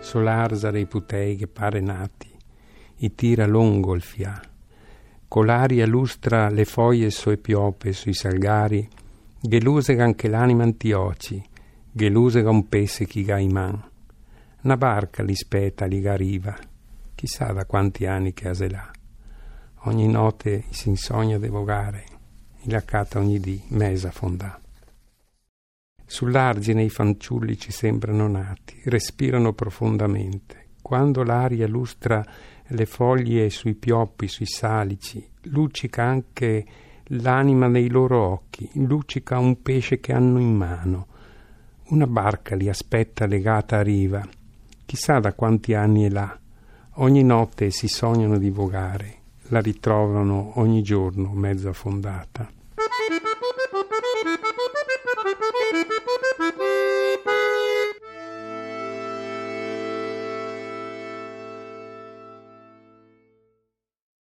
solarza 0.00 0.70
dei 0.70 0.86
putei 0.86 1.36
che 1.36 1.46
pare 1.46 1.80
nati, 1.80 2.28
i 2.96 3.14
tira 3.14 3.46
lungo 3.46 3.94
il 3.94 4.02
fià, 4.02 4.40
l'aria 5.44 5.86
lustra 5.86 6.48
le 6.48 6.64
foglie 6.64 7.10
sue 7.10 7.36
piope 7.36 7.92
sui 7.92 8.14
salgari, 8.14 8.88
gelusega 9.40 10.02
anche 10.02 10.28
l'anima 10.28 10.64
antioci, 10.64 11.42
gelusega 11.92 12.50
un 12.50 12.68
pesse 12.68 13.06
chi 13.06 13.22
ga 13.22 13.40
man. 13.48 13.88
Una 14.62 14.76
barca 14.76 15.22
li 15.22 15.34
speta, 15.34 15.86
li 15.86 16.00
gariva, 16.00 16.56
chissà 17.14 17.52
da 17.52 17.64
quanti 17.64 18.06
anni 18.06 18.32
che 18.34 18.48
aselà. 18.48 18.90
Ogni 19.84 20.08
notte 20.08 20.64
si 20.70 20.88
insogna 20.88 21.38
de 21.38 21.48
vogare, 21.48 22.04
il 22.62 22.74
accata 22.74 23.18
ogni 23.18 23.40
dì, 23.40 23.62
mesa 23.68 24.10
fondà. 24.10 24.60
Sull'argine 26.10 26.82
i 26.82 26.90
fanciulli 26.90 27.56
ci 27.56 27.70
sembrano 27.70 28.26
nati, 28.26 28.82
respirano 28.86 29.52
profondamente. 29.52 30.70
Quando 30.82 31.22
l'aria 31.22 31.68
lustra 31.68 32.26
le 32.66 32.84
foglie 32.84 33.48
sui 33.48 33.74
pioppi, 33.74 34.26
sui 34.26 34.44
salici, 34.44 35.24
luccica 35.42 36.02
anche 36.02 36.66
l'anima 37.04 37.68
nei 37.68 37.88
loro 37.88 38.26
occhi, 38.26 38.68
luccica 38.72 39.38
un 39.38 39.62
pesce 39.62 40.00
che 40.00 40.12
hanno 40.12 40.40
in 40.40 40.52
mano. 40.52 41.06
Una 41.90 42.08
barca 42.08 42.56
li 42.56 42.68
aspetta 42.68 43.26
legata 43.26 43.76
a 43.76 43.82
riva. 43.82 44.28
Chissà 44.84 45.20
da 45.20 45.32
quanti 45.32 45.74
anni 45.74 46.06
è 46.06 46.08
là. 46.08 46.36
Ogni 46.94 47.22
notte 47.22 47.70
si 47.70 47.86
sognano 47.86 48.36
di 48.36 48.50
vogare, 48.50 49.18
la 49.42 49.60
ritrovano 49.60 50.54
ogni 50.56 50.82
giorno 50.82 51.30
mezzo 51.34 51.68
affondata. 51.68 52.50